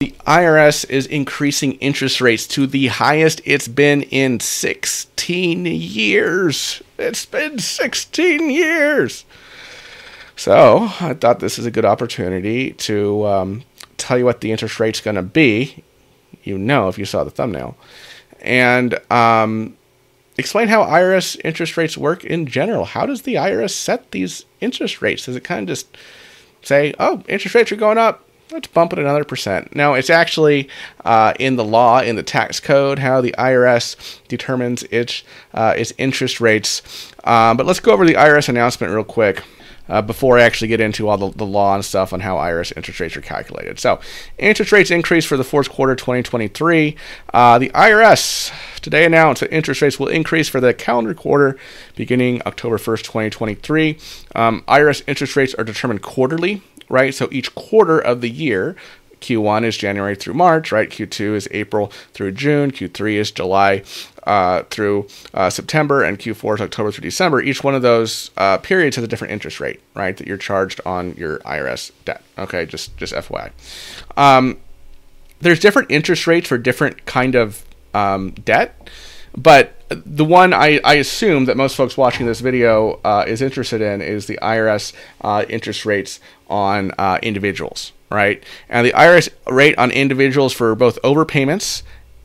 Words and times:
The 0.00 0.14
IRS 0.26 0.90
is 0.90 1.06
increasing 1.06 1.72
interest 1.76 2.20
rates 2.20 2.46
to 2.48 2.66
the 2.66 2.88
highest 2.88 3.40
it's 3.46 3.66
been 3.66 4.02
in 4.02 4.40
16 4.40 5.64
years. 5.64 6.82
It's 6.98 7.24
been 7.24 7.58
16 7.58 8.50
years. 8.50 9.24
So 10.36 10.90
I 11.00 11.14
thought 11.14 11.40
this 11.40 11.58
is 11.58 11.64
a 11.64 11.70
good 11.70 11.86
opportunity 11.86 12.72
to 12.72 13.26
um, 13.26 13.62
tell 13.96 14.18
you 14.18 14.26
what 14.26 14.42
the 14.42 14.52
interest 14.52 14.78
rate's 14.78 15.00
going 15.00 15.14
to 15.14 15.22
be. 15.22 15.82
You 16.42 16.58
know 16.58 16.88
if 16.88 16.98
you 16.98 17.06
saw 17.06 17.24
the 17.24 17.30
thumbnail. 17.30 17.74
And 18.42 18.98
um, 19.10 19.78
explain 20.36 20.68
how 20.68 20.84
IRS 20.84 21.40
interest 21.42 21.78
rates 21.78 21.96
work 21.96 22.22
in 22.22 22.44
general. 22.44 22.84
How 22.84 23.06
does 23.06 23.22
the 23.22 23.36
IRS 23.36 23.70
set 23.70 24.10
these 24.10 24.44
interest 24.60 25.00
rates? 25.00 25.24
Does 25.24 25.36
it 25.36 25.44
kind 25.44 25.62
of 25.62 25.68
just 25.68 25.96
say, 26.60 26.92
oh, 27.00 27.22
interest 27.28 27.54
rates 27.54 27.72
are 27.72 27.76
going 27.76 27.96
up? 27.96 28.25
Let's 28.50 28.68
bump 28.68 28.92
it 28.92 28.98
another 28.98 29.24
percent. 29.24 29.74
Now, 29.74 29.94
it's 29.94 30.10
actually 30.10 30.68
uh, 31.04 31.34
in 31.38 31.56
the 31.56 31.64
law, 31.64 32.00
in 32.00 32.16
the 32.16 32.22
tax 32.22 32.60
code, 32.60 32.98
how 32.98 33.20
the 33.20 33.34
IRS 33.38 34.20
determines 34.28 34.82
its 34.84 35.22
uh, 35.54 35.74
its 35.76 35.92
interest 35.98 36.40
rates. 36.40 37.12
Um, 37.24 37.56
but 37.56 37.66
let's 37.66 37.80
go 37.80 37.92
over 37.92 38.06
the 38.06 38.14
IRS 38.14 38.48
announcement 38.48 38.92
real 38.92 39.04
quick. 39.04 39.42
Uh, 39.88 40.02
before 40.02 40.36
I 40.36 40.42
actually 40.42 40.66
get 40.66 40.80
into 40.80 41.06
all 41.06 41.16
the, 41.16 41.30
the 41.30 41.46
law 41.46 41.76
and 41.76 41.84
stuff 41.84 42.12
on 42.12 42.18
how 42.18 42.38
IRS 42.38 42.76
interest 42.76 42.98
rates 42.98 43.16
are 43.16 43.20
calculated. 43.20 43.78
So, 43.78 44.00
interest 44.36 44.72
rates 44.72 44.90
increased 44.90 45.28
for 45.28 45.36
the 45.36 45.44
fourth 45.44 45.70
quarter 45.70 45.94
2023. 45.94 46.96
Uh, 47.32 47.58
the 47.60 47.68
IRS 47.68 48.50
today 48.80 49.04
announced 49.04 49.42
that 49.42 49.54
interest 49.54 49.82
rates 49.82 50.00
will 50.00 50.08
increase 50.08 50.48
for 50.48 50.60
the 50.60 50.74
calendar 50.74 51.14
quarter 51.14 51.56
beginning 51.94 52.42
October 52.46 52.78
1st, 52.78 53.04
2023. 53.04 53.96
Um, 54.34 54.64
IRS 54.66 55.04
interest 55.06 55.36
rates 55.36 55.54
are 55.54 55.62
determined 55.62 56.02
quarterly 56.02 56.62
right? 56.88 57.14
So 57.14 57.28
each 57.30 57.54
quarter 57.54 57.98
of 57.98 58.20
the 58.20 58.30
year, 58.30 58.76
Q1 59.20 59.64
is 59.64 59.76
January 59.76 60.14
through 60.14 60.34
March, 60.34 60.70
right? 60.72 60.88
Q2 60.88 61.34
is 61.34 61.48
April 61.50 61.88
through 62.12 62.32
June. 62.32 62.70
Q3 62.70 63.14
is 63.14 63.30
July 63.30 63.82
uh, 64.24 64.62
through 64.64 65.08
uh, 65.34 65.50
September, 65.50 66.02
and 66.02 66.18
Q4 66.18 66.56
is 66.56 66.60
October 66.60 66.92
through 66.92 67.02
December. 67.02 67.40
Each 67.40 67.64
one 67.64 67.74
of 67.74 67.82
those 67.82 68.30
uh, 68.36 68.58
periods 68.58 68.96
has 68.96 69.04
a 69.04 69.08
different 69.08 69.32
interest 69.32 69.60
rate, 69.60 69.80
right? 69.94 70.16
That 70.16 70.26
you're 70.26 70.36
charged 70.36 70.80
on 70.84 71.14
your 71.14 71.38
IRS 71.40 71.92
debt. 72.04 72.22
Okay, 72.38 72.66
just 72.66 72.96
just 72.96 73.14
FYI. 73.14 73.50
Um, 74.16 74.58
there's 75.40 75.60
different 75.60 75.90
interest 75.90 76.26
rates 76.26 76.48
for 76.48 76.58
different 76.58 77.04
kind 77.06 77.34
of 77.34 77.64
um, 77.94 78.30
debt, 78.32 78.90
but 79.36 79.76
the 79.88 80.24
one 80.24 80.52
I, 80.52 80.80
I, 80.82 80.94
assume 80.94 81.44
that 81.44 81.56
most 81.56 81.76
folks 81.76 81.96
watching 81.96 82.26
this 82.26 82.40
video 82.40 82.98
uh, 83.04 83.24
is 83.26 83.40
interested 83.40 83.80
in 83.80 84.02
is 84.02 84.26
the 84.26 84.38
IRS 84.42 84.92
uh, 85.20 85.44
interest 85.48 85.86
rates 85.86 86.18
on 86.48 86.92
uh, 86.98 87.18
individuals, 87.22 87.92
right? 88.10 88.42
And 88.68 88.86
the 88.86 88.92
IRS 88.92 89.28
rate 89.50 89.76
on 89.78 89.90
individuals 89.90 90.52
for 90.52 90.74
both 90.74 91.00
overpayments 91.02 91.82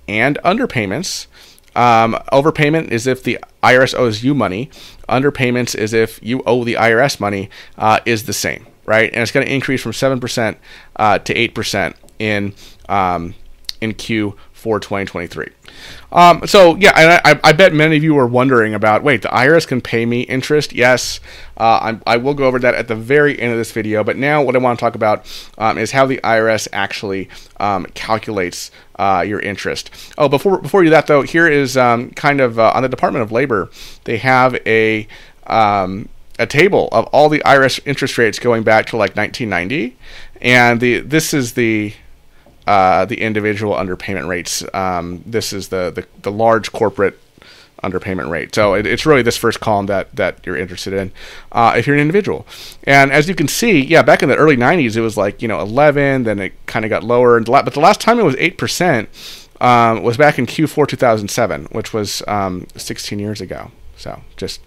and 0.08 0.38
underpayments. 0.44 1.28
Um, 1.76 2.16
overpayment 2.34 2.92
is 2.92 3.08
if 3.08 3.24
the 3.24 3.40
IRS 3.64 3.96
owes 3.98 4.24
you 4.24 4.36
money. 4.36 4.70
Underpayments 5.08 5.76
is 5.76 5.94
if 5.94 6.20
you 6.22 6.44
owe 6.46 6.64
the 6.64 6.74
IRS 6.76 7.20
money. 7.20 7.50
Uh, 7.78 8.00
is 8.06 8.26
the 8.26 8.34
same, 8.34 8.68
right? 8.86 9.12
And 9.14 9.22
it's 9.22 9.32
going 9.32 9.46
to 9.46 9.54
increase 9.54 9.82
from 9.82 9.94
seven 9.94 10.20
percent 10.20 10.58
uh, 10.98 11.20
to 11.20 11.34
eight 11.34 11.56
percent 11.56 11.96
in 12.20 12.54
um, 12.90 13.36
in 13.80 13.94
Q4 14.62 14.82
2023. 14.82 15.48
Um, 16.12 16.46
so 16.46 16.76
yeah, 16.76 16.92
I, 16.96 17.40
I, 17.44 17.54
bet 17.54 17.74
many 17.74 17.98
of 17.98 18.04
you 18.04 18.18
are 18.18 18.28
wondering 18.28 18.74
about. 18.74 19.04
Wait, 19.04 19.22
the 19.22 19.30
IRS 19.30 19.68
can 19.68 19.82
pay 19.82 20.06
me 20.06 20.22
interest? 20.22 20.74
Yes, 20.74 21.20
uh, 21.58 21.96
I 22.06 22.18
will 22.18 22.34
go 22.34 22.46
over 22.46 22.60
that 22.60 22.76
at 22.76 22.88
the 22.88 22.96
very 22.96 23.40
end 23.40 23.52
of 23.52 23.58
this 23.58 23.72
video. 23.72 24.04
But 24.04 24.18
now, 24.18 24.44
what 24.44 24.56
I 24.56 24.60
want 24.60 24.78
to 24.78 24.84
talk 24.84 24.96
about 24.96 25.26
um, 25.58 25.78
is 25.78 25.92
how 25.92 26.06
the 26.06 26.20
IRS 26.24 26.68
actually 26.74 27.30
um, 27.60 27.86
calculates 27.94 28.72
uh, 28.98 29.24
your 29.26 29.40
interest. 29.40 29.90
Oh, 30.18 30.28
before 30.28 30.60
before 30.60 30.82
we 30.82 30.88
do 30.88 30.92
that 30.92 31.08
though, 31.08 31.22
here 31.22 31.48
is 31.48 31.78
um, 31.78 32.12
kind 32.12 32.42
of 32.42 32.60
uh, 32.60 32.72
on 32.76 32.84
the 32.84 32.90
Department 32.90 33.24
of 33.24 33.32
Labor. 33.32 33.70
They 34.04 34.18
have 34.18 34.56
a 34.66 35.08
um, 35.48 36.10
a 36.40 36.46
table 36.46 36.90
of 36.92 37.06
all 37.08 37.30
the 37.30 37.40
IRS 37.40 37.80
interest 37.86 38.18
rates 38.18 38.40
going 38.40 38.64
back 38.64 38.88
to 38.88 38.98
like 38.98 39.16
1990, 39.16 39.96
and 40.42 40.80
the 40.80 41.00
this 41.00 41.34
is 41.34 41.54
the 41.54 41.94
uh, 42.68 43.06
the 43.06 43.22
individual 43.22 43.74
underpayment 43.74 44.28
rates. 44.28 44.64
Um, 44.74 45.24
this 45.26 45.54
is 45.54 45.70
the, 45.70 45.92
the, 45.92 46.06
the 46.22 46.32
large 46.32 46.72
corporate 46.72 47.20
underpayment 47.84 48.30
rate. 48.30 48.54
So 48.54 48.74
it, 48.74 48.86
it's 48.86 49.06
really 49.06 49.22
this 49.22 49.38
first 49.38 49.60
column 49.60 49.88
that 49.88 50.16
that 50.16 50.46
you're 50.46 50.58
interested 50.58 50.94
in 50.94 51.12
uh, 51.52 51.74
if 51.76 51.88
you're 51.88 51.96
an 51.96 52.02
individual. 52.02 52.46
And 52.84 53.12
as 53.12 53.28
you 53.28 53.36
can 53.36 53.48
see, 53.48 53.82
yeah, 53.82 54.02
back 54.02 54.24
in 54.24 54.30
the 54.30 54.36
early 54.36 54.58
90s, 54.58 54.96
it 54.96 55.02
was 55.02 55.18
like 55.18 55.42
you 55.42 55.48
know 55.48 55.60
11, 55.60 56.24
then 56.24 56.40
it 56.40 56.54
kind 56.66 56.86
of 56.86 56.90
got 56.90 57.04
lower, 57.04 57.38
and 57.38 57.46
but 57.46 57.74
the 57.74 57.80
last 57.80 58.02
time 58.02 58.20
it 58.20 58.24
was 58.24 58.36
eight 58.38 58.58
percent 58.58 59.10
um, 59.60 60.04
was 60.04 60.18
back 60.18 60.40
in 60.40 60.46
Q4 60.46 60.88
2007, 60.88 61.66
which 61.72 61.94
was 61.94 62.24
um, 62.28 62.68
16 62.76 63.20
years 63.20 63.42
ago. 63.42 63.72
So 63.96 64.22
just 64.36 64.62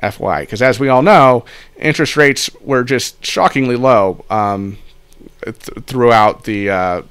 FY, 0.00 0.40
because 0.40 0.62
as 0.62 0.80
we 0.80 0.88
all 0.88 1.02
know, 1.02 1.44
interest 1.76 2.16
rates 2.16 2.48
were 2.62 2.82
just 2.82 3.24
shockingly 3.24 3.76
low 3.76 4.24
um, 4.30 4.78
th- 5.42 5.84
throughout 5.84 6.44
the 6.44 6.70
uh, 6.70 7.02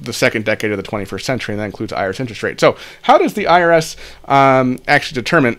the 0.00 0.12
second 0.12 0.44
decade 0.44 0.70
of 0.70 0.76
the 0.76 0.82
21st 0.82 1.22
century, 1.22 1.52
and 1.54 1.60
that 1.60 1.66
includes 1.66 1.92
IRS 1.92 2.20
interest 2.20 2.42
rate. 2.42 2.60
So, 2.60 2.76
how 3.02 3.18
does 3.18 3.34
the 3.34 3.44
IRS 3.44 3.96
um, 4.28 4.78
actually 4.88 5.20
determine 5.20 5.58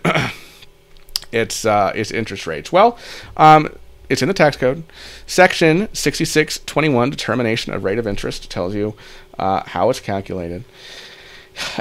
its 1.32 1.66
uh, 1.66 1.92
its 1.96 2.12
interest 2.12 2.48
rates? 2.48 2.72
Well, 2.72 2.98
um, 3.38 3.70
it's 4.10 4.22
in 4.22 4.28
the 4.28 4.34
tax 4.34 4.58
code. 4.58 4.84
Section 5.26 5.88
6621, 5.94 7.10
determination 7.10 7.74
of 7.74 7.84
rate 7.84 7.98
of 7.98 8.06
interest, 8.06 8.50
tells 8.50 8.76
you 8.76 8.96
uh, 9.40 9.64
how 9.66 9.90
it's 9.90 10.00
calculated. 10.00 10.64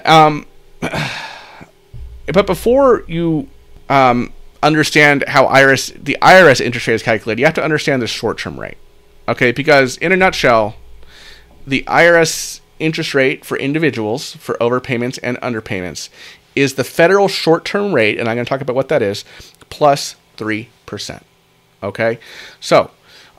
Um, 0.04 0.46
but 0.80 2.46
before 2.46 3.04
you 3.08 3.48
um, 3.88 4.32
understand 4.62 5.24
how 5.28 5.46
IRS 5.46 5.92
the 6.02 6.16
IRS 6.22 6.60
interest 6.60 6.86
rate 6.86 6.94
is 6.94 7.02
calculated, 7.02 7.40
you 7.40 7.46
have 7.46 7.54
to 7.54 7.64
understand 7.64 8.00
the 8.00 8.06
short 8.06 8.38
term 8.38 8.58
rate. 8.58 8.78
Okay, 9.28 9.52
because 9.52 9.96
in 9.98 10.12
a 10.12 10.16
nutshell, 10.16 10.76
the 11.70 11.84
IRS 11.86 12.60
interest 12.78 13.14
rate 13.14 13.44
for 13.44 13.56
individuals 13.56 14.34
for 14.36 14.56
overpayments 14.60 15.18
and 15.22 15.36
underpayments 15.38 16.08
is 16.56 16.74
the 16.74 16.84
federal 16.84 17.28
short 17.28 17.64
term 17.64 17.94
rate, 17.94 18.18
and 18.18 18.28
I'm 18.28 18.36
going 18.36 18.44
to 18.44 18.48
talk 18.48 18.60
about 18.60 18.76
what 18.76 18.88
that 18.88 19.02
is, 19.02 19.24
plus 19.70 20.16
3%. 20.36 21.22
Okay? 21.82 22.18
So, 22.58 22.90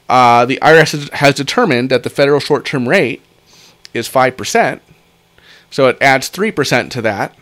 uh, 0.10 0.46
the 0.46 0.60
IRS 0.62 1.10
has 1.12 1.36
determined 1.36 1.90
that 1.90 2.04
the 2.04 2.10
federal 2.10 2.40
short 2.40 2.66
term 2.66 2.88
rate 2.88 3.22
is 3.94 4.10
5%. 4.10 4.80
So 5.70 5.88
it 5.88 5.98
adds 6.02 6.30
3% 6.30 6.90
to 6.92 7.02
that. 7.02 7.36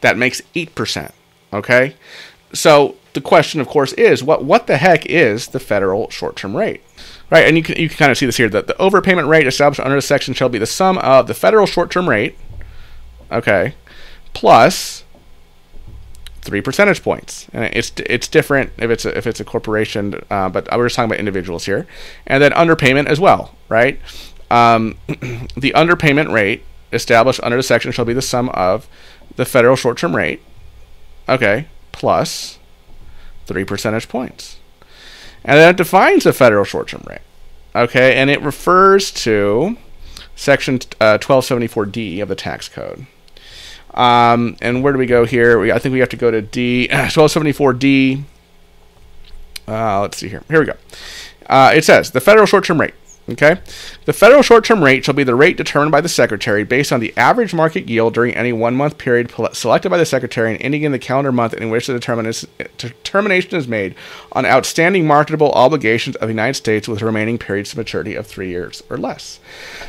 That 0.00 0.18
makes 0.18 0.42
8%. 0.54 1.12
Okay? 1.52 1.94
So 2.52 2.96
the 3.14 3.20
question, 3.20 3.60
of 3.60 3.68
course, 3.68 3.92
is 3.94 4.22
what, 4.22 4.44
what 4.44 4.66
the 4.66 4.76
heck 4.76 5.06
is 5.06 5.48
the 5.48 5.60
federal 5.60 6.10
short 6.10 6.36
term 6.36 6.56
rate? 6.56 6.82
Right, 7.28 7.46
and 7.46 7.56
you 7.56 7.62
can, 7.62 7.76
you 7.76 7.88
can 7.88 7.98
kind 7.98 8.12
of 8.12 8.18
see 8.18 8.26
this 8.26 8.36
here 8.36 8.48
that 8.48 8.68
the 8.68 8.74
overpayment 8.74 9.28
rate 9.28 9.48
established 9.48 9.80
under 9.80 9.96
this 9.96 10.06
section 10.06 10.32
shall 10.32 10.48
be 10.48 10.58
the 10.58 10.66
sum 10.66 10.96
of 10.98 11.26
the 11.26 11.34
federal 11.34 11.66
short 11.66 11.90
term 11.90 12.08
rate, 12.08 12.38
okay, 13.32 13.74
plus 14.32 15.02
three 16.42 16.60
percentage 16.60 17.02
points. 17.02 17.48
And 17.52 17.64
it's 17.64 17.92
it's 17.96 18.28
different 18.28 18.72
if 18.78 18.90
it's 18.90 19.04
a, 19.04 19.16
if 19.18 19.26
it's 19.26 19.40
a 19.40 19.44
corporation, 19.44 20.22
uh, 20.30 20.48
but 20.48 20.68
we're 20.70 20.86
just 20.86 20.94
talking 20.94 21.10
about 21.10 21.18
individuals 21.18 21.66
here, 21.66 21.86
and 22.26 22.40
then 22.42 22.52
underpayment 22.52 23.06
as 23.06 23.18
well, 23.18 23.56
right? 23.68 24.00
Um, 24.50 24.96
the 25.08 25.72
underpayment 25.74 26.32
rate 26.32 26.62
established 26.92 27.40
under 27.42 27.56
the 27.56 27.62
section 27.64 27.90
shall 27.90 28.04
be 28.04 28.12
the 28.12 28.22
sum 28.22 28.48
of 28.50 28.88
the 29.34 29.44
federal 29.44 29.74
short 29.74 29.98
term 29.98 30.14
rate, 30.14 30.40
okay, 31.28 31.66
plus 31.90 32.60
three 33.46 33.64
percentage 33.64 34.08
points. 34.08 34.58
And 35.46 35.58
then 35.58 35.70
it 35.70 35.76
defines 35.76 36.24
the 36.24 36.32
federal 36.32 36.64
short 36.64 36.88
term 36.88 37.04
rate. 37.08 37.20
Okay, 37.74 38.16
and 38.16 38.28
it 38.28 38.42
refers 38.42 39.10
to 39.12 39.76
section 40.34 40.80
uh, 41.00 41.18
1274D 41.18 42.20
of 42.20 42.28
the 42.28 42.34
tax 42.34 42.68
code. 42.68 43.06
Um, 43.94 44.56
and 44.60 44.82
where 44.82 44.92
do 44.92 44.98
we 44.98 45.06
go 45.06 45.24
here? 45.24 45.58
We, 45.58 45.72
I 45.72 45.78
think 45.78 45.92
we 45.92 46.00
have 46.00 46.08
to 46.10 46.16
go 46.16 46.30
to 46.30 46.42
D 46.42 46.88
1274D. 46.90 48.24
Uh, 49.68 50.00
let's 50.00 50.18
see 50.18 50.28
here. 50.28 50.42
Here 50.48 50.60
we 50.60 50.66
go. 50.66 50.74
Uh, 51.48 51.72
it 51.74 51.84
says 51.84 52.10
the 52.10 52.20
federal 52.20 52.46
short 52.46 52.64
term 52.64 52.80
rate 52.80 52.94
Okay? 53.28 53.60
The 54.04 54.12
federal 54.12 54.42
short 54.42 54.64
term 54.64 54.84
rate 54.84 55.04
shall 55.04 55.14
be 55.14 55.24
the 55.24 55.34
rate 55.34 55.56
determined 55.56 55.90
by 55.90 56.00
the 56.00 56.08
Secretary 56.08 56.62
based 56.62 56.92
on 56.92 57.00
the 57.00 57.12
average 57.16 57.52
market 57.52 57.88
yield 57.88 58.14
during 58.14 58.34
any 58.34 58.52
one 58.52 58.76
month 58.76 58.98
period 58.98 59.32
selected 59.52 59.90
by 59.90 59.98
the 59.98 60.06
Secretary 60.06 60.52
and 60.52 60.62
ending 60.62 60.84
in 60.84 60.92
the 60.92 60.98
calendar 60.98 61.32
month 61.32 61.52
in 61.52 61.68
which 61.68 61.88
the 61.88 62.46
determination 62.78 63.58
is 63.58 63.66
made 63.66 63.96
on 64.30 64.46
outstanding 64.46 65.08
marketable 65.08 65.50
obligations 65.52 66.14
of 66.16 66.28
the 66.28 66.32
United 66.32 66.54
States 66.54 66.86
with 66.86 67.02
remaining 67.02 67.36
periods 67.36 67.70
to 67.70 67.78
maturity 67.78 68.14
of 68.14 68.26
three 68.28 68.48
years 68.48 68.82
or 68.88 68.96
less. 68.96 69.40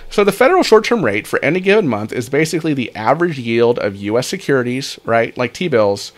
So 0.10 0.24
the 0.24 0.32
federal 0.32 0.64
short 0.64 0.86
term 0.86 1.06
rate 1.06 1.28
for 1.28 1.44
any 1.44 1.60
given 1.60 1.88
month 1.88 2.12
is 2.12 2.30
basically 2.30 2.74
the 2.74 2.96
average 2.96 3.38
yield 3.38 3.78
of 3.78 3.96
U.S. 3.98 4.28
securities, 4.28 5.00
right, 5.06 5.38
like 5.38 5.54
T 5.54 5.68
bills, 5.68 6.12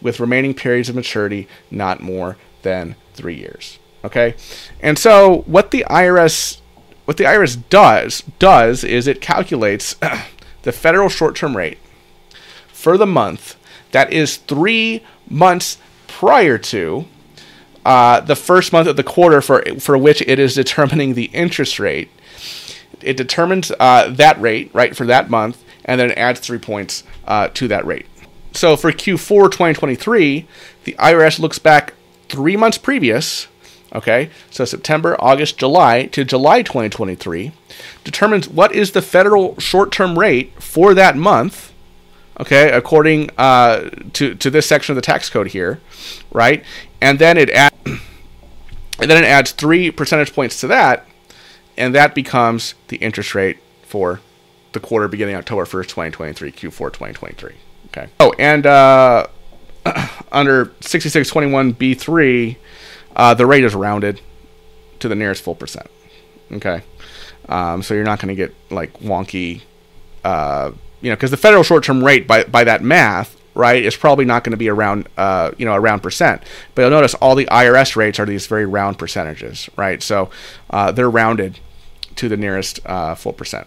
with 0.00 0.20
remaining 0.20 0.54
periods 0.54 0.88
of 0.88 0.94
maturity 0.94 1.48
not 1.70 2.00
more 2.00 2.38
than 2.62 2.96
three 3.12 3.34
years. 3.34 3.78
Okay? 4.04 4.34
And 4.80 4.98
so 4.98 5.42
what 5.46 5.70
the 5.70 5.84
IRS 5.90 6.61
what 7.12 7.18
the 7.18 7.24
IRS 7.24 7.62
does 7.68 8.22
does 8.38 8.84
is 8.84 9.06
it 9.06 9.20
calculates 9.20 9.96
the 10.62 10.72
federal 10.72 11.10
short-term 11.10 11.54
rate 11.54 11.76
for 12.68 12.96
the 12.96 13.04
month 13.04 13.54
that 13.90 14.10
is 14.10 14.38
three 14.38 15.02
months 15.28 15.76
prior 16.06 16.56
to 16.56 17.04
uh, 17.84 18.20
the 18.20 18.34
first 18.34 18.72
month 18.72 18.88
of 18.88 18.96
the 18.96 19.04
quarter 19.04 19.42
for 19.42 19.62
for 19.78 19.98
which 19.98 20.22
it 20.22 20.38
is 20.38 20.54
determining 20.54 21.12
the 21.12 21.26
interest 21.34 21.78
rate. 21.78 22.08
It 23.02 23.18
determines 23.18 23.70
uh, 23.78 24.08
that 24.08 24.40
rate 24.40 24.70
right 24.72 24.96
for 24.96 25.04
that 25.04 25.28
month, 25.28 25.62
and 25.84 26.00
then 26.00 26.12
it 26.12 26.16
adds 26.16 26.40
three 26.40 26.58
points 26.58 27.04
uh, 27.26 27.48
to 27.48 27.68
that 27.68 27.84
rate. 27.84 28.06
So 28.52 28.74
for 28.74 28.90
Q4 28.90 29.50
2023, 29.50 30.46
the 30.84 30.94
IRS 30.94 31.38
looks 31.38 31.58
back 31.58 31.92
three 32.30 32.56
months 32.56 32.78
previous 32.78 33.48
okay, 33.94 34.30
so 34.50 34.64
September, 34.64 35.16
August, 35.20 35.58
July 35.58 36.06
to 36.06 36.24
July 36.24 36.62
2023, 36.62 37.52
determines 38.04 38.48
what 38.48 38.74
is 38.74 38.92
the 38.92 39.02
federal 39.02 39.58
short-term 39.58 40.18
rate 40.18 40.52
for 40.62 40.94
that 40.94 41.16
month, 41.16 41.72
okay, 42.40 42.70
according 42.70 43.30
uh, 43.38 43.90
to 44.12 44.34
to 44.34 44.50
this 44.50 44.66
section 44.66 44.92
of 44.92 44.96
the 44.96 45.02
tax 45.02 45.28
code 45.30 45.48
here, 45.48 45.80
right? 46.32 46.64
And 47.00 47.18
then 47.18 47.36
it 47.36 47.50
add, 47.50 47.72
and 47.86 49.10
then 49.10 49.22
it 49.22 49.26
adds 49.26 49.52
three 49.52 49.90
percentage 49.90 50.32
points 50.34 50.60
to 50.60 50.66
that, 50.68 51.06
and 51.76 51.94
that 51.94 52.14
becomes 52.14 52.74
the 52.88 52.96
interest 52.96 53.34
rate 53.34 53.58
for 53.82 54.20
the 54.72 54.80
quarter 54.80 55.06
beginning 55.06 55.34
October 55.34 55.64
1st, 55.64 55.88
2023, 55.88 56.52
Q4 56.52 56.78
2023. 56.92 57.54
Okay. 57.88 58.08
Oh, 58.20 58.34
and 58.38 58.66
uh, 58.66 59.26
under 60.32 60.66
6621B3 60.66 62.56
uh, 63.16 63.34
the 63.34 63.46
rate 63.46 63.64
is 63.64 63.74
rounded 63.74 64.20
to 65.00 65.08
the 65.08 65.14
nearest 65.14 65.42
full 65.42 65.54
percent. 65.54 65.88
Okay. 66.52 66.82
Um, 67.48 67.82
so 67.82 67.94
you're 67.94 68.04
not 68.04 68.20
going 68.20 68.28
to 68.28 68.34
get 68.34 68.54
like 68.70 68.92
wonky 69.00 69.62
uh, 70.24 70.72
you 71.00 71.10
know, 71.10 71.16
because 71.16 71.30
the 71.30 71.36
federal 71.36 71.62
short-term 71.62 72.04
rate 72.04 72.26
by 72.26 72.44
by 72.44 72.64
that 72.64 72.82
math, 72.82 73.36
right, 73.54 73.82
is 73.82 73.96
probably 73.96 74.24
not 74.24 74.44
going 74.44 74.52
to 74.52 74.56
be 74.56 74.68
around, 74.68 75.08
uh, 75.16 75.50
you 75.58 75.66
know, 75.66 75.74
around 75.74 76.00
percent. 76.00 76.42
But 76.74 76.82
you'll 76.82 76.90
notice 76.90 77.14
all 77.14 77.34
the 77.34 77.46
IRS 77.46 77.96
rates 77.96 78.18
are 78.20 78.26
these 78.26 78.46
very 78.46 78.66
round 78.66 78.98
percentages, 78.98 79.68
right? 79.76 80.02
So 80.02 80.30
uh, 80.70 80.92
they're 80.92 81.10
rounded 81.10 81.58
to 82.16 82.28
the 82.28 82.36
nearest 82.36 82.80
uh, 82.86 83.14
full 83.14 83.32
percent. 83.32 83.66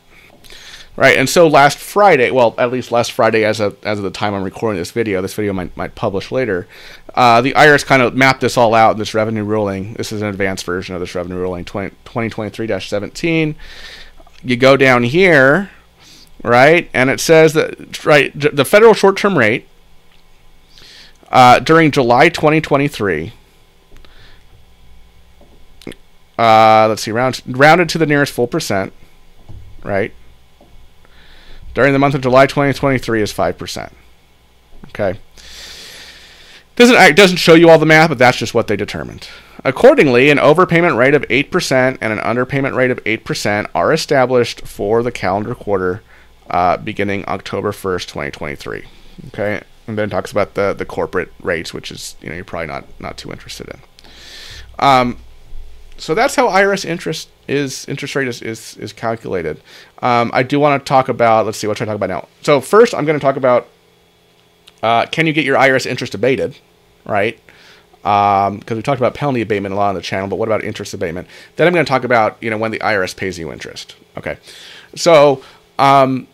Right, 0.98 1.18
and 1.18 1.28
so 1.28 1.50
last 1.50 1.78
Friday, 1.78 2.32
well, 2.32 2.56
at 2.58 2.72
least 2.72 2.90
last 2.90 3.12
Friday, 3.12 3.44
as 3.44 3.60
of 3.60 3.76
as 3.84 3.98
of 3.98 4.06
the 4.06 4.12
time 4.12 4.34
I'm 4.34 4.44
recording 4.44 4.80
this 4.80 4.92
video, 4.92 5.22
this 5.22 5.34
video 5.34 5.52
might 5.52 5.76
might 5.76 5.94
publish 5.94 6.32
later. 6.32 6.70
Uh, 7.16 7.40
the 7.40 7.54
IRS 7.54 7.86
kind 7.86 8.02
of 8.02 8.14
mapped 8.14 8.42
this 8.42 8.58
all 8.58 8.76
out 8.76 8.92
in 8.92 8.98
this 8.98 9.14
revenue 9.14 9.44
ruling. 9.44 9.94
This 9.94 10.12
is 10.12 10.22
an 10.22 10.28
advanced 10.28 10.66
version 10.66 10.96
of 10.96 11.02
this 11.02 11.16
revenue 11.16 11.38
ruling, 11.38 11.64
20, 11.64 11.96
2023-17. 12.04 13.56
You 14.44 14.58
go 14.58 14.76
down 14.76 15.04
here, 15.04 15.72
right? 16.44 16.90
And 16.94 17.10
it 17.10 17.22
says 17.22 17.54
that 17.54 18.06
right 18.06 18.32
the 18.36 18.66
federal 18.66 18.94
short-term 18.94 19.38
rate 19.38 19.68
uh, 21.30 21.60
during 21.60 21.90
July 21.90 22.28
2023. 22.28 23.32
Uh, 26.38 26.88
let's 26.90 27.02
see, 27.02 27.12
round, 27.12 27.42
rounded 27.48 27.88
to 27.88 27.98
the 27.98 28.06
nearest 28.06 28.34
full 28.34 28.46
percent, 28.46 28.92
right? 29.84 30.14
During 31.74 31.94
the 31.94 32.00
month 32.00 32.14
of 32.14 32.22
July 32.22 32.46
2023 32.46 33.22
is 33.22 33.32
five 33.32 33.58
percent. 33.58 33.94
Okay. 34.90 35.18
Doesn't 36.76 37.16
doesn't 37.16 37.38
show 37.38 37.54
you 37.54 37.70
all 37.70 37.80
the 37.80 37.86
math, 37.86 38.10
but 38.10 38.18
that's 38.18 38.38
just 38.38 38.54
what 38.54 38.68
they 38.68 38.76
determined. 38.76 39.30
Accordingly, 39.64 40.30
an 40.30 40.38
overpayment 40.38 40.96
rate 40.98 41.16
of 41.16 41.24
8% 41.24 41.98
and 42.00 42.14
an 42.14 42.20
underpayment 42.20 42.76
rate 42.76 42.92
of 42.92 43.04
8% 43.04 43.68
are 43.74 43.92
established 43.92 44.62
for 44.62 45.02
the 45.02 45.12
calendar 45.12 45.56
quarter 45.56 46.04
uh, 46.52 46.78
beginning 46.78 47.26
October 47.28 47.72
1st, 47.72 48.04
2023. 48.04 48.84
Okay, 49.28 49.64
and 49.88 49.98
then 49.98 50.10
talks 50.10 50.32
about 50.32 50.54
the 50.56 50.74
the 50.74 50.86
corporate 50.86 51.32
rates, 51.42 51.74
which 51.74 51.92
is 51.92 52.16
you 52.22 52.30
know 52.30 52.36
you're 52.36 52.46
probably 52.46 52.68
not 52.68 52.86
not 53.00 53.18
too 53.18 53.32
interested 53.32 53.70
in. 53.70 53.80
Um, 54.78 55.18
so 55.98 56.14
that's 56.14 56.36
how 56.36 56.50
IRS 56.50 56.86
interest 56.86 57.30
is 57.48 57.88
interest 57.88 58.16
rate 58.16 58.28
is 58.28 58.42
is, 58.42 58.78
is 58.78 58.94
calculated. 58.94 59.62
Um, 60.00 60.30
I 60.34 60.44
do 60.44 60.60
want 60.60 60.84
to 60.84 60.88
talk 60.88 61.10
about. 61.10 61.46
Let's 61.46 61.58
see 61.58 61.68
what 61.68 61.78
should 61.78 61.88
I 61.88 61.94
talk 61.94 61.96
about 61.96 62.10
now. 62.10 62.28
So 62.42 62.62
first, 62.62 62.94
I'm 62.94 63.06
going 63.06 63.18
to 63.18 63.24
talk 63.24 63.38
about 63.38 63.68
uh, 64.86 65.08
can 65.08 65.26
you 65.26 65.34
get 65.34 65.44
your 65.44 65.58
IRS 65.58 65.88
interest 65.88 66.14
abated, 66.14 66.60
right? 67.06 67.40
Because 68.04 68.52
um, 68.52 68.78
we 68.78 68.84
talked 68.84 69.02
about 69.02 69.16
penalty 69.16 69.42
abatement 69.42 69.74
a 69.74 69.76
lot 69.76 69.90
on 69.90 69.96
the 69.96 70.02
channel, 70.02 70.28
but 70.28 70.36
what 70.36 70.48
about 70.48 70.64
interest 70.64 70.94
abatement? 70.94 71.28
Then 71.56 71.66
I'm 71.66 71.74
going 71.74 71.84
to 71.84 71.90
talk 71.90 72.04
about 72.04 72.38
you 72.40 72.52
know 72.52 72.58
when 72.60 72.70
the 72.70 72.78
IRS 72.78 73.18
pays 73.18 73.40
you 73.40 73.52
interest. 73.52 73.96
Okay, 74.16 74.38
so 74.94 75.44
um, 75.80 76.28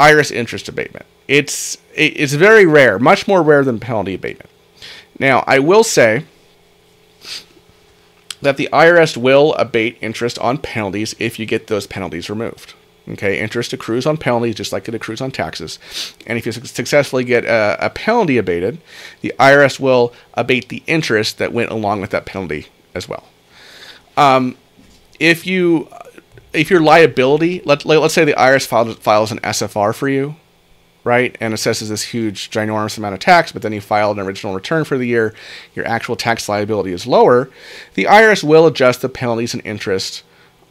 IRS 0.00 0.32
interest 0.32 0.68
abatement. 0.68 1.06
It's 1.28 1.78
it's 1.94 2.32
very 2.32 2.66
rare, 2.66 2.98
much 2.98 3.28
more 3.28 3.44
rare 3.44 3.62
than 3.62 3.78
penalty 3.78 4.14
abatement. 4.14 4.50
Now, 5.20 5.44
I 5.46 5.60
will 5.60 5.84
say 5.84 6.24
that 8.42 8.56
the 8.56 8.68
IRS 8.72 9.16
will 9.16 9.54
abate 9.54 9.98
interest 10.00 10.36
on 10.40 10.58
penalties 10.58 11.14
if 11.20 11.38
you 11.38 11.46
get 11.46 11.68
those 11.68 11.86
penalties 11.86 12.28
removed. 12.28 12.74
Okay, 13.06 13.38
interest 13.38 13.74
accrues 13.74 14.06
on 14.06 14.16
penalties 14.16 14.54
just 14.54 14.72
like 14.72 14.88
it 14.88 14.94
accrues 14.94 15.20
on 15.20 15.30
taxes. 15.30 15.78
And 16.26 16.38
if 16.38 16.46
you 16.46 16.52
successfully 16.52 17.22
get 17.22 17.44
a, 17.44 17.76
a, 17.86 17.90
penalty 17.90 18.38
abated, 18.38 18.78
the 19.20 19.34
IRS 19.38 19.78
will 19.78 20.14
abate 20.32 20.70
the 20.70 20.82
interest 20.86 21.36
that 21.36 21.52
went 21.52 21.70
along 21.70 22.00
with 22.00 22.10
that 22.10 22.24
penalty 22.24 22.68
as 22.94 23.06
well. 23.06 23.24
Um, 24.16 24.56
if 25.20 25.46
you 25.46 25.88
if 26.54 26.70
your 26.70 26.80
liability, 26.80 27.60
let, 27.64 27.84
let, 27.84 28.00
us 28.00 28.14
say 28.14 28.24
the 28.24 28.32
IRS 28.32 28.66
files, 28.66 28.96
files 28.98 29.32
an 29.32 29.40
SFR 29.40 29.94
for 29.94 30.08
you, 30.08 30.36
right, 31.02 31.36
and 31.40 31.52
assesses 31.52 31.88
this 31.88 32.02
huge, 32.02 32.50
ginormous 32.50 32.96
amount 32.96 33.14
of 33.14 33.20
tax, 33.20 33.52
but 33.52 33.62
then 33.62 33.72
you 33.72 33.80
filed 33.80 34.18
an 34.18 34.24
original 34.24 34.54
return 34.54 34.84
for 34.84 34.96
the 34.96 35.06
year, 35.06 35.34
your 35.74 35.86
actual 35.86 36.16
tax 36.16 36.48
liability 36.48 36.92
is 36.92 37.06
lower, 37.06 37.50
the 37.94 38.04
IRS 38.04 38.44
will 38.44 38.66
adjust 38.66 39.02
the 39.02 39.08
penalties 39.08 39.52
and 39.52 39.66
interest 39.66 40.22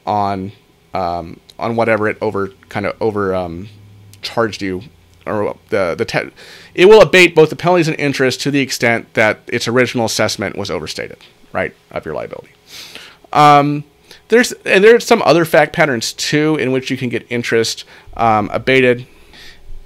on 0.06 0.54
um, 0.94 1.40
on 1.64 1.76
whatever 1.76 2.08
it 2.08 2.18
over 2.22 2.50
kind 2.70 2.86
of 2.86 3.02
over 3.02 3.34
um, 3.34 3.70
charged 4.22 4.62
you 4.62 4.84
or 5.26 5.58
the 5.70 5.96
the 5.98 6.06
te- 6.06 6.32
it 6.76 6.86
will 6.86 7.02
abate 7.02 7.36
both 7.36 7.50
the 7.50 7.56
penalties 7.56 7.88
and 7.88 8.00
interest 8.00 8.42
to 8.42 8.52
the 8.52 8.60
extent 8.60 9.14
that 9.14 9.40
its 9.48 9.68
original 9.68 10.06
assessment 10.06 10.58
was 10.58 10.70
overstated, 10.70 11.18
right, 11.52 11.74
of 11.92 12.06
your 12.06 12.14
liability. 12.14 12.52
Um, 13.32 13.84
there's 14.28 14.52
and 14.66 14.84
there's 14.84 15.06
some 15.06 15.22
other 15.24 15.46
fact 15.46 15.74
patterns 15.74 16.14
too 16.14 16.56
in 16.58 16.72
which 16.72 16.92
you 16.92 16.98
can 16.98 17.10
get 17.10 17.26
interest 17.30 17.86
um, 18.18 18.50
abated, 18.52 19.08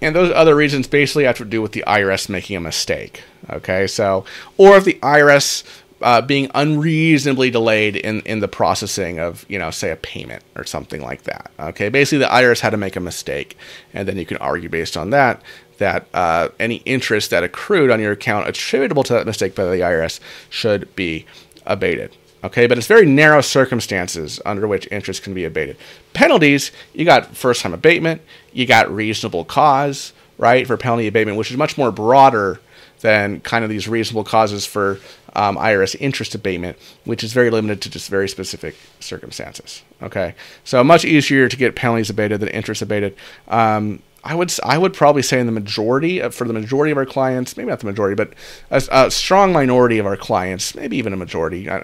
and 0.01 0.15
those 0.15 0.31
other 0.31 0.55
reasons 0.55 0.87
basically 0.87 1.25
have 1.25 1.37
to 1.37 1.45
do 1.45 1.61
with 1.61 1.73
the 1.73 1.83
IRS 1.85 2.29
making 2.29 2.57
a 2.57 2.61
mistake. 2.61 3.23
Okay, 3.49 3.87
so 3.87 4.25
or 4.57 4.77
if 4.77 4.85
the 4.85 4.99
IRS 5.01 5.63
uh, 6.01 6.21
being 6.21 6.49
unreasonably 6.53 7.49
delayed 7.49 7.95
in, 7.95 8.21
in 8.21 8.39
the 8.39 8.47
processing 8.47 9.19
of, 9.19 9.45
you 9.49 9.57
know, 9.57 9.71
say 9.71 9.91
a 9.91 9.95
payment 9.95 10.43
or 10.55 10.63
something 10.63 11.01
like 11.01 11.23
that. 11.23 11.51
Okay, 11.59 11.89
basically 11.89 12.19
the 12.19 12.31
IRS 12.31 12.59
had 12.59 12.71
to 12.71 12.77
make 12.77 12.95
a 12.95 12.99
mistake, 12.99 13.57
and 13.93 14.07
then 14.07 14.17
you 14.17 14.25
can 14.25 14.37
argue 14.37 14.69
based 14.69 14.95
on 14.97 15.09
that 15.11 15.41
that 15.77 16.07
uh, 16.13 16.49
any 16.59 16.77
interest 16.77 17.29
that 17.29 17.43
accrued 17.43 17.91
on 17.91 17.99
your 17.99 18.11
account 18.11 18.47
attributable 18.47 19.03
to 19.03 19.13
that 19.13 19.25
mistake 19.25 19.53
by 19.53 19.63
the 19.63 19.77
IRS 19.77 20.19
should 20.49 20.95
be 20.95 21.25
abated. 21.65 22.15
Okay, 22.43 22.67
but 22.67 22.77
it's 22.77 22.87
very 22.87 23.05
narrow 23.05 23.41
circumstances 23.41 24.39
under 24.45 24.67
which 24.67 24.87
interest 24.91 25.23
can 25.23 25.33
be 25.33 25.43
abated. 25.43 25.75
Penalties, 26.13 26.71
you 26.93 27.03
got 27.03 27.35
first 27.35 27.61
time 27.61 27.73
abatement, 27.73 28.21
you 28.53 28.65
got 28.65 28.91
reasonable 28.91 29.43
cause, 29.43 30.13
right, 30.37 30.65
for 30.67 30.77
penalty 30.77 31.07
abatement, 31.07 31.37
which 31.37 31.51
is 31.51 31.57
much 31.57 31.77
more 31.77 31.91
broader 31.91 32.59
than 33.01 33.39
kind 33.41 33.63
of 33.63 33.69
these 33.69 33.87
reasonable 33.87 34.23
causes 34.23 34.65
for 34.65 34.99
um, 35.35 35.55
IRS 35.57 35.95
interest 35.99 36.33
abatement, 36.33 36.77
which 37.05 37.23
is 37.23 37.33
very 37.33 37.49
limited 37.49 37.81
to 37.81 37.89
just 37.89 38.09
very 38.09 38.27
specific 38.27 38.75
circumstances. 38.99 39.83
Okay, 40.01 40.33
so 40.63 40.83
much 40.83 41.05
easier 41.05 41.47
to 41.47 41.57
get 41.57 41.75
penalties 41.75 42.09
abated 42.09 42.39
than 42.39 42.49
interest 42.49 42.81
abated. 42.81 43.15
Um, 43.47 44.01
I 44.23 44.35
would 44.35 44.53
I 44.63 44.77
would 44.77 44.93
probably 44.93 45.21
say 45.21 45.39
in 45.39 45.45
the 45.45 45.51
majority 45.51 46.19
of, 46.19 46.33
for 46.35 46.45
the 46.45 46.53
majority 46.53 46.91
of 46.91 46.97
our 46.97 47.05
clients, 47.05 47.55
maybe 47.55 47.69
not 47.69 47.79
the 47.79 47.85
majority, 47.85 48.15
but 48.15 48.33
a, 48.71 49.05
a 49.05 49.11
strong 49.11 49.53
minority 49.53 49.99
of 49.99 50.05
our 50.05 50.17
clients, 50.17 50.75
maybe 50.75 50.97
even 50.97 51.13
a 51.13 51.17
majority. 51.17 51.69
I, 51.69 51.79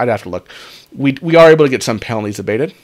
would 0.00 0.08
have 0.08 0.24
to 0.24 0.28
look. 0.28 0.48
We 0.94 1.16
we 1.22 1.36
are 1.36 1.50
able 1.50 1.64
to 1.64 1.70
get 1.70 1.82
some 1.82 1.98
penalties 1.98 2.38
abated 2.38 2.74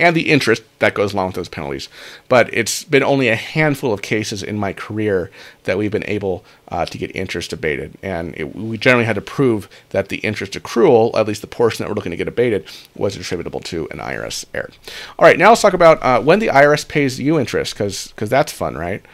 and 0.00 0.16
the 0.16 0.30
interest 0.30 0.62
that 0.78 0.94
goes 0.94 1.12
along 1.12 1.26
with 1.26 1.36
those 1.36 1.48
penalties. 1.48 1.88
But 2.28 2.52
it's 2.52 2.84
been 2.84 3.02
only 3.02 3.28
a 3.28 3.36
handful 3.36 3.92
of 3.92 4.02
cases 4.02 4.42
in 4.42 4.56
my 4.56 4.72
career 4.72 5.30
that 5.64 5.76
we've 5.78 5.90
been 5.90 6.08
able 6.08 6.44
uh, 6.68 6.86
to 6.86 6.98
get 6.98 7.14
interest 7.14 7.52
abated. 7.52 7.96
And 8.02 8.34
it, 8.36 8.56
we 8.56 8.78
generally 8.78 9.04
had 9.04 9.16
to 9.16 9.20
prove 9.20 9.68
that 9.90 10.08
the 10.08 10.18
interest 10.18 10.54
accrual, 10.54 11.14
at 11.14 11.28
least 11.28 11.42
the 11.42 11.46
portion 11.46 11.82
that 11.82 11.88
we're 11.88 11.94
looking 11.94 12.10
to 12.10 12.16
get 12.16 12.28
abated, 12.28 12.66
was 12.94 13.16
attributable 13.16 13.60
to 13.60 13.88
an 13.90 13.98
IRS 13.98 14.44
error. 14.54 14.70
All 15.18 15.26
right, 15.26 15.38
now 15.38 15.50
let's 15.50 15.62
talk 15.62 15.74
about 15.74 16.02
uh, 16.02 16.20
when 16.22 16.38
the 16.38 16.48
IRS 16.48 16.88
pays 16.88 17.20
you 17.20 17.38
interest, 17.38 17.74
because 17.74 18.12
that's 18.16 18.52
fun, 18.52 18.76
right? 18.76 19.04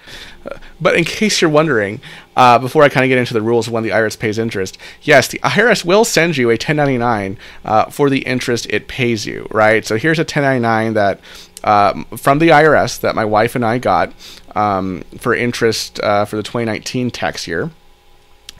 Uh, 0.49 0.59
but 0.81 0.97
in 0.97 1.05
case 1.05 1.41
you're 1.41 1.51
wondering, 1.51 2.01
uh, 2.37 2.59
before 2.59 2.83
I 2.83 2.89
kind 2.89 3.05
of 3.05 3.09
get 3.09 3.19
into 3.19 3.35
the 3.35 3.43
rules 3.43 3.67
of 3.67 3.73
when 3.73 3.83
the 3.83 3.91
IRS 3.91 4.19
pays 4.19 4.39
interest, 4.39 4.77
yes, 5.03 5.29
the 5.29 5.39
IRS 5.39 5.85
will 5.85 6.05
send 6.05 6.37
you 6.37 6.49
a 6.49 6.53
1099 6.53 7.39
uh, 7.65 7.87
for 7.87 8.11
the 8.11 8.19
interest 8.21 8.67
it 8.71 8.89
pays 8.89 9.27
you, 9.27 9.49
right? 9.51 9.85
So 9.87 9.97
here's 9.97 10.19
a 10.19 10.23
1099 10.23 10.95
that 10.95 11.21
um, 11.65 12.05
from 12.17 12.39
the 12.39 12.51
IRS 12.51 13.01
that 13.01 13.15
my 13.15 13.25
wife 13.25 13.55
and 13.55 13.65
I 13.65 13.79
got 13.79 14.13
um, 14.55 15.03
for 15.19 15.35
interest 15.35 15.99
uh, 16.01 16.25
for 16.25 16.37
the 16.37 16.43
2019 16.43 17.11
tax 17.11 17.47
year. 17.47 17.71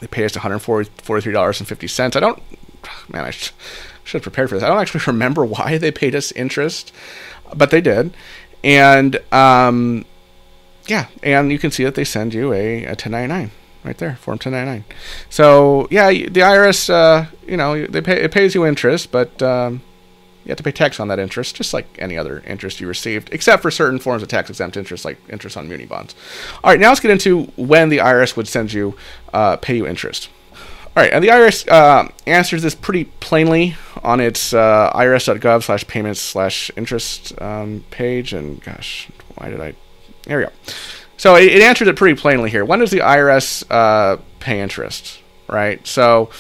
They 0.01 0.07
pay 0.07 0.25
us 0.25 0.33
$143.50. 0.33 2.17
I 2.17 2.21
don't, 2.21 2.43
man, 3.09 3.25
I 3.25 3.31
sh- 3.31 3.53
should 4.05 4.19
have 4.19 4.23
prepared 4.23 4.49
for 4.49 4.57
this. 4.57 4.65
I 4.65 4.69
don't 4.69 4.79
actually 4.79 5.03
remember 5.07 5.45
why 5.45 5.79
they 5.79 5.91
paid 5.91 6.15
us 6.15 6.33
interest, 6.33 6.93
but 7.55 7.71
they 7.71 7.81
did. 7.81 8.15
And 8.65 9.21
um, 9.33 10.05
yeah, 10.87 11.07
and 11.23 11.53
you 11.53 11.59
can 11.59 11.71
see 11.71 11.85
that 11.85 11.95
they 11.95 12.05
send 12.05 12.35
you 12.35 12.53
a, 12.53 12.85
a 12.85 12.89
1099 12.89 13.51
right 13.87 13.99
there, 13.99 14.17
Form 14.17 14.35
1099. 14.35 14.85
So 15.31 15.89
yeah, 15.91 16.11
the 16.11 16.41
IRS, 16.41 16.91
uh, 16.91 17.27
you 17.47 17.57
know, 17.57 17.87
they 17.87 18.01
pay 18.01 18.23
it 18.23 18.33
pays 18.33 18.55
you 18.55 18.67
interest, 18.67 19.11
but 19.11 19.41
um, 19.43 19.83
you 20.45 20.51
have 20.51 20.59
to 20.59 20.63
pay 20.63 20.73
tax 20.73 21.01
on 21.01 21.09
that 21.09 21.19
interest, 21.19 21.57
just 21.57 21.75
like 21.75 21.87
any 21.99 22.17
other 22.17 22.43
interest 22.47 22.81
you 22.81 22.87
received, 22.87 23.31
except 23.33 23.63
for 23.63 23.71
certain 23.71 23.99
forms 23.99 24.23
of 24.23 24.29
tax 24.29 24.49
exempt 24.49 24.77
interest, 24.77 25.05
like 25.05 25.19
interest 25.29 25.57
on 25.57 25.69
muni 25.69 25.87
bonds. 25.87 26.15
All 26.63 26.71
right, 26.71 26.79
now 26.79 26.91
let's 26.91 27.01
get 27.01 27.11
into 27.11 27.45
when 27.57 27.89
the 27.89 27.99
IRS 27.99 28.37
would 28.37 28.47
send 28.47 28.73
you, 28.73 28.97
uh, 29.33 29.57
pay 29.57 29.77
you 29.77 29.87
interest. 29.87 30.29
All 30.97 31.03
right, 31.03 31.13
and 31.13 31.23
the 31.23 31.29
IRS 31.29 31.69
uh, 31.69 32.09
answers 32.27 32.63
this 32.63 32.75
pretty 32.75 33.05
plainly 33.05 33.77
on 34.05 34.21
its 34.21 34.55
uh, 34.55 34.93
irs.gov 34.95 35.65
slash 35.65 35.87
payments 35.89 36.21
slash 36.21 36.71
interest 36.77 37.39
um, 37.43 37.85
page. 37.91 38.33
And 38.33 38.63
gosh, 38.63 39.09
why 39.35 39.51
did 39.51 39.61
I? 39.61 39.75
There 40.23 40.39
we 40.39 40.45
go. 40.45 40.53
So 41.17 41.37
it, 41.37 41.45
it 41.45 41.63
answers 41.63 41.89
it 41.89 41.97
pretty 41.97 42.21
plainly 42.21 42.51
here. 42.51 42.65
When 42.65 42.81
does 42.81 42.91
the 42.91 42.99
IRS 42.99 43.65
uh, 43.71 44.21
pay 44.41 44.61
interest? 44.61 45.21
Right. 45.49 45.85
So 45.87 46.31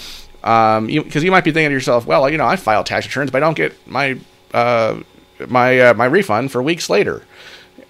because 0.47 0.78
um, 0.78 0.88
you, 0.88 1.02
you, 1.02 1.30
might 1.30 1.45
be 1.45 1.50
thinking 1.50 1.71
to 1.71 1.75
yourself, 1.75 2.06
well, 2.06 2.28
you 2.30 2.38
know, 2.38 2.47
I 2.47 2.56
file 2.56 2.85
tax 2.85 3.06
returns, 3.06 3.30
but 3.30 3.42
I 3.42 3.47
don't 3.47 3.56
get 3.56 3.75
my 3.87 4.18
uh, 4.54 5.00
my 5.49 5.80
uh, 5.80 5.95
my 5.95 6.04
refund 6.04 6.52
for 6.52 6.62
weeks 6.62 6.88
later. 6.88 7.23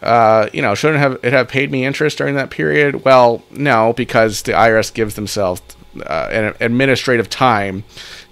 Uh, 0.02 0.48
you 0.52 0.62
know, 0.62 0.74
shouldn't 0.74 0.98
have 1.00 1.18
it 1.22 1.32
have 1.32 1.48
paid 1.48 1.70
me 1.70 1.84
interest 1.84 2.18
during 2.18 2.34
that 2.36 2.50
period? 2.50 3.04
Well, 3.04 3.42
no, 3.50 3.92
because 3.92 4.42
the 4.42 4.52
IRS 4.52 4.92
gives 4.92 5.14
themselves 5.14 5.62
uh, 6.00 6.28
an 6.30 6.54
administrative 6.60 7.28
time, 7.28 7.84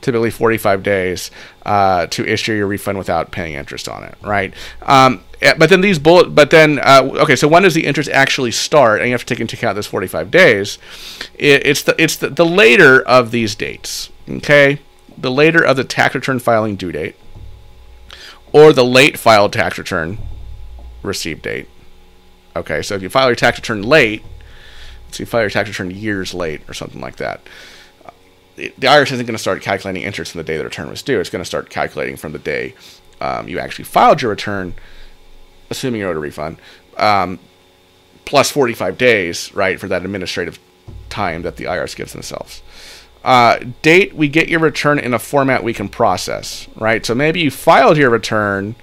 typically 0.04 0.30
45 0.30 0.82
days, 0.82 1.30
uh, 1.64 2.06
to 2.08 2.26
issue 2.26 2.52
your 2.52 2.66
refund 2.66 2.99
without 2.99 3.32
paying 3.32 3.54
interest 3.54 3.88
on 3.88 4.04
it, 4.04 4.14
right? 4.23 4.52
Um, 4.82 5.25
eh, 5.40 5.54
but 5.56 5.70
then 5.70 5.80
these 5.80 5.99
bullet, 5.99 6.34
but 6.34 6.50
then 6.50 6.78
uh, 6.78 7.08
okay, 7.23 7.34
so 7.34 7.49
when 7.49 7.62
does 7.62 7.73
the 7.73 7.87
interest 7.87 8.11
actually 8.11 8.50
start? 8.50 9.00
And 9.00 9.08
you 9.08 9.14
have 9.14 9.25
to 9.25 9.34
take 9.34 9.40
into 9.40 9.56
account 9.56 9.76
this 9.76 9.87
45 9.87 10.30
days. 10.30 10.78
It, 11.34 11.66
it's 11.66 11.82
the 11.82 12.00
it's 12.00 12.16
the, 12.16 12.28
the 12.28 12.44
later 12.44 13.00
of 13.00 13.30
these 13.30 13.54
dates, 13.54 14.11
okay, 14.28 14.78
the 15.16 15.30
later 15.30 15.64
of 15.64 15.76
the 15.76 15.84
tax 15.84 16.14
return 16.14 16.38
filing 16.38 16.76
due 16.76 16.92
date, 16.92 17.16
or 18.52 18.75
the 18.75 18.84
late 18.84 19.18
filed 19.18 19.54
tax 19.54 19.78
return 19.78 20.18
receive 21.02 21.40
date. 21.40 21.68
Okay, 22.54 22.82
so 22.82 22.94
if 22.94 23.02
you 23.02 23.08
file 23.08 23.28
your 23.28 23.37
tax 23.37 23.58
return 23.58 23.82
late, 23.82 24.23
so 25.11 25.23
you 25.23 25.26
file 25.26 25.40
your 25.40 25.50
tax 25.50 25.70
return 25.70 25.90
years 25.90 26.34
late 26.34 26.61
or 26.68 26.75
something 26.75 27.00
like 27.00 27.16
that. 27.16 27.40
The 28.56 28.70
IRS 28.70 29.12
isn't 29.12 29.26
going 29.26 29.34
to 29.34 29.38
start 29.38 29.62
calculating 29.62 30.02
interest 30.02 30.32
from 30.32 30.38
the 30.38 30.44
day 30.44 30.56
the 30.56 30.64
return 30.64 30.88
was 30.88 31.02
due. 31.02 31.18
It's 31.18 31.30
going 31.30 31.42
to 31.42 31.46
start 31.46 31.70
calculating 31.70 32.16
from 32.16 32.32
the 32.32 32.38
day 32.38 32.75
um, 33.20 33.49
you 33.49 33.58
actually 33.58 33.84
filed 33.84 34.23
your 34.23 34.30
return, 34.30 34.75
assuming 35.70 36.00
you 36.00 36.08
owed 36.08 36.16
a 36.16 36.18
refund, 36.18 36.58
um, 36.96 37.38
plus 38.25 38.50
45 38.50 38.99
days, 38.99 39.54
right, 39.54 39.78
for 39.78 39.88
that 39.88 40.04
administrative 40.04 40.58
time 41.08 41.42
that 41.42 41.56
the 41.56 41.64
IRS 41.64 41.96
gives 41.96 42.12
themselves. 42.12 42.62
Uh, 43.23 43.58
date, 43.80 44.14
we 44.14 44.28
get 44.28 44.49
your 44.49 44.61
return 44.61 44.99
in 44.99 45.14
a 45.14 45.18
format 45.18 45.64
we 45.64 45.73
can 45.73 45.88
process, 45.88 46.68
right? 46.76 47.06
So 47.06 47.14
maybe 47.14 47.40
you 47.40 47.50
filed 47.50 47.96
your 47.96 48.11
return 48.11 48.75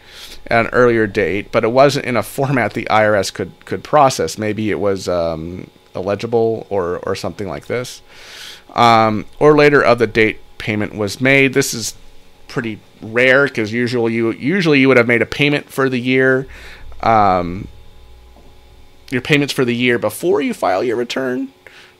at 0.47 0.65
an 0.65 0.71
earlier 0.73 1.05
date, 1.05 1.51
but 1.51 1.63
it 1.63 1.71
wasn't 1.71 2.05
in 2.05 2.17
a 2.17 2.23
format 2.23 2.73
the 2.73 2.85
IRS 2.85 3.31
could 3.31 3.65
could 3.65 3.83
process. 3.83 4.39
Maybe 4.39 4.71
it 4.71 4.79
was 4.79 5.07
um, 5.07 5.69
illegible 5.93 6.65
or 6.71 6.97
or 6.99 7.15
something 7.15 7.47
like 7.47 7.67
this, 7.67 8.01
um, 8.73 9.25
or 9.39 9.55
later 9.55 9.83
of 9.83 9.99
the 9.99 10.07
date 10.07 10.39
payment 10.57 10.95
was 10.95 11.19
made. 11.21 11.53
This 11.53 11.73
is 11.73 11.95
pretty 12.47 12.79
rare 13.01 13.45
because 13.47 13.71
usually 13.71 14.13
you 14.13 14.31
usually 14.31 14.79
you 14.79 14.87
would 14.87 14.97
have 14.97 15.07
made 15.07 15.21
a 15.21 15.25
payment 15.25 15.69
for 15.69 15.89
the 15.89 15.99
year. 15.99 16.47
Um, 17.01 17.67
your 19.09 19.21
payments 19.21 19.53
for 19.53 19.65
the 19.65 19.75
year 19.75 19.99
before 19.99 20.41
you 20.41 20.53
file 20.53 20.83
your 20.83 20.95
return 20.95 21.51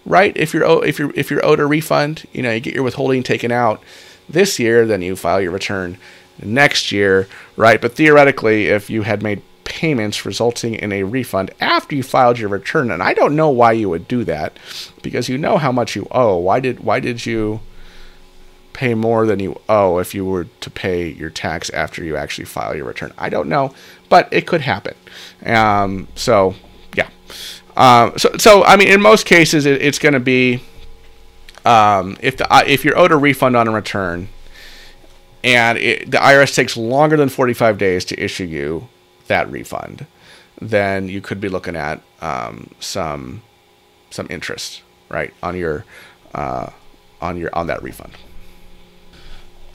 right? 0.06 0.36
If 0.36 0.54
you're 0.54 0.86
if 0.86 1.00
you're 1.00 1.12
if 1.16 1.30
you're 1.30 1.46
owed 1.46 1.60
a 1.60 1.66
refund, 1.66 2.26
you 2.32 2.42
know, 2.42 2.52
you 2.52 2.60
get 2.60 2.74
your 2.74 2.84
withholding 2.84 3.24
taken 3.24 3.52
out 3.52 3.82
this 4.28 4.60
year, 4.60 4.86
then 4.86 5.02
you 5.02 5.16
file 5.16 5.42
your 5.42 5.52
return 5.52 5.98
next 6.42 6.92
year, 6.92 7.28
right? 7.56 7.82
But 7.82 7.96
theoretically, 7.96 8.68
if 8.68 8.90
you 8.90 9.04
had 9.04 9.22
made 9.22 9.42
payments 9.64 10.26
resulting 10.26 10.76
in 10.76 10.92
a 10.92 11.04
refund 11.04 11.52
after 11.60 11.96
you 11.96 12.04
filed 12.04 12.40
your 12.40 12.50
return, 12.50 12.92
and 12.92 13.02
I 13.02 13.14
don't 13.14 13.36
know 13.36 13.50
why 13.50 13.72
you 13.74 13.90
would 13.90 14.08
do 14.08 14.24
that, 14.26 14.58
because 15.02 15.30
you 15.30 15.38
know 15.38 15.58
how 15.58 15.72
much 15.72 15.96
you 15.96 16.08
owe. 16.12 16.38
Why 16.38 16.60
did 16.60 16.82
why 16.82 17.00
did 17.00 17.26
you 17.26 17.62
pay 18.74 18.94
more 18.94 19.26
than 19.26 19.40
you 19.40 19.60
owe 19.68 19.98
if 20.00 20.16
you 20.16 20.26
were 20.26 20.46
to 20.46 20.70
pay 20.70 21.10
your 21.10 21.30
tax 21.30 21.70
after 21.72 22.04
you 22.04 22.16
actually 22.16 22.46
file 22.46 22.76
your 22.76 22.86
return? 22.86 23.14
I 23.18 23.30
don't 23.30 23.50
know, 23.50 23.74
but 24.10 24.28
it 24.32 24.48
could 24.48 24.62
happen. 24.62 24.96
Um, 25.46 26.08
so 26.16 26.56
yeah. 26.96 27.10
Um, 27.76 28.18
so, 28.18 28.32
so 28.38 28.64
I 28.64 28.76
mean, 28.76 28.90
in 28.90 29.02
most 29.02 29.26
cases, 29.26 29.66
it, 29.66 29.82
it's 29.82 30.00
going 30.00 30.14
to 30.14 30.20
be 30.20 30.62
um, 31.66 32.18
if 32.22 32.38
the 32.38 32.52
uh, 32.54 32.64
if 32.66 32.84
you're 32.84 32.98
owed 32.98 33.12
a 33.12 33.18
refund 33.18 33.56
on 33.56 33.68
a 33.68 33.72
return, 33.72 34.30
and 35.44 35.78
it, 35.78 36.12
the 36.12 36.18
IRS 36.18 36.56
takes 36.56 36.76
longer 36.78 37.18
than 37.18 37.30
45 37.30 37.78
days 37.78 38.06
to 38.06 38.24
issue 38.24 38.46
you 38.46 38.90
that 39.28 39.50
refund, 39.52 40.06
then 40.60 41.08
you 41.10 41.22
could 41.22 41.42
be 41.42 41.50
looking 41.50 41.76
at 41.76 42.02
um, 42.22 42.70
some 42.80 43.42
some 44.10 44.28
interest, 44.30 44.82
right, 45.10 45.34
on 45.42 45.58
your 45.58 45.86
uh, 46.34 46.70
on 47.22 47.38
your 47.38 47.50
on 47.54 47.68
that 47.68 47.82
refund. 47.82 48.14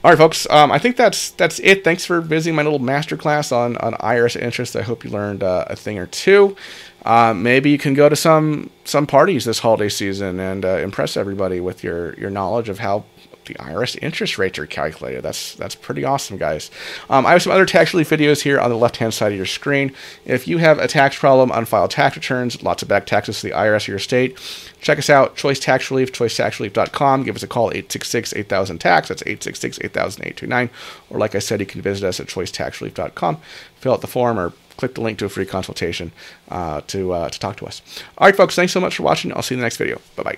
All 0.03 0.11
right, 0.11 0.17
folks. 0.17 0.47
Um, 0.49 0.71
I 0.71 0.79
think 0.79 0.95
that's 0.95 1.31
that's 1.31 1.59
it. 1.59 1.83
Thanks 1.83 2.05
for 2.05 2.21
visiting 2.21 2.55
my 2.55 2.63
little 2.63 2.79
masterclass 2.79 3.51
on 3.51 3.77
on 3.77 3.93
IRS 3.95 4.39
interest. 4.39 4.75
I 4.75 4.83
hope 4.83 5.03
you 5.03 5.09
learned 5.09 5.43
uh, 5.43 5.65
a 5.67 5.75
thing 5.75 5.97
or 5.97 6.05
two. 6.05 6.55
Uh, 7.03 7.33
maybe 7.33 7.71
you 7.71 7.77
can 7.77 7.93
go 7.93 8.07
to 8.07 8.15
some 8.15 8.69
some 8.85 9.07
parties 9.07 9.45
this 9.45 9.59
holiday 9.59 9.89
season 9.89 10.39
and 10.39 10.63
uh, 10.63 10.77
impress 10.77 11.17
everybody 11.17 11.59
with 11.59 11.83
your 11.83 12.13
your 12.13 12.29
knowledge 12.29 12.69
of 12.69 12.79
how 12.79 13.03
the 13.47 13.55
IRS 13.55 13.97
interest 14.01 14.37
rates 14.37 14.59
are 14.59 14.65
calculated. 14.65 15.21
That's 15.21 15.55
that's 15.55 15.75
pretty 15.75 16.03
awesome, 16.03 16.37
guys. 16.37 16.69
Um, 17.09 17.25
I 17.25 17.31
have 17.31 17.41
some 17.41 17.51
other 17.51 17.65
tax 17.65 17.93
relief 17.93 18.09
videos 18.09 18.41
here 18.41 18.59
on 18.59 18.69
the 18.69 18.77
left 18.77 18.97
hand 18.97 19.13
side 19.13 19.31
of 19.31 19.37
your 19.37 19.45
screen. 19.45 19.93
If 20.25 20.47
you 20.47 20.57
have 20.59 20.79
a 20.79 20.87
tax 20.87 21.17
problem, 21.17 21.51
unfiled 21.51 21.91
tax 21.91 22.15
returns, 22.15 22.61
lots 22.61 22.81
of 22.81 22.87
back 22.87 23.05
taxes 23.05 23.41
to 23.41 23.47
the 23.47 23.53
IRS 23.53 23.87
or 23.87 23.91
your 23.91 23.99
state, 23.99 24.37
check 24.81 24.97
us 24.97 25.09
out. 25.09 25.35
Choice 25.35 25.59
Tax 25.59 25.89
Relief, 25.89 26.11
choicetaxrelief.com. 26.11 27.23
Give 27.23 27.35
us 27.35 27.43
a 27.43 27.47
call 27.47 27.69
866 27.69 28.33
8000 28.35 28.79
tax. 28.79 29.07
That's 29.09 29.21
866 29.23 29.79
8000 29.83 30.69
Or 31.09 31.19
like 31.19 31.35
I 31.35 31.39
said, 31.39 31.59
you 31.59 31.65
can 31.65 31.81
visit 31.81 32.07
us 32.07 32.19
at 32.19 32.27
choicetaxrelief.com. 32.27 33.37
Fill 33.75 33.93
out 33.93 34.01
the 34.01 34.07
form 34.07 34.39
or 34.39 34.53
click 34.77 34.93
the 34.93 35.01
link 35.01 35.17
to 35.19 35.25
a 35.25 35.29
free 35.29 35.45
consultation 35.45 36.11
uh, 36.49 36.81
to 36.87 37.11
uh, 37.11 37.29
to 37.29 37.39
talk 37.39 37.57
to 37.57 37.65
us. 37.65 37.81
All 38.17 38.27
right, 38.27 38.35
folks. 38.35 38.55
Thanks 38.55 38.73
so 38.73 38.79
much 38.79 38.95
for 38.95 39.03
watching. 39.03 39.33
I'll 39.33 39.41
see 39.41 39.55
you 39.55 39.57
in 39.57 39.61
the 39.61 39.65
next 39.65 39.77
video. 39.77 39.99
Bye 40.15 40.23
bye. 40.23 40.37